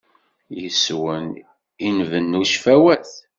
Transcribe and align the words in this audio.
Yes-wen 0.61 1.27
i 1.87 1.89
nbennu 1.97 2.43
cfawat. 2.53 3.11